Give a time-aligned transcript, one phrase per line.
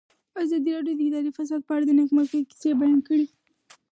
[0.43, 3.25] ازادي راډیو د اداري فساد په اړه د نېکمرغۍ کیسې بیان کړې.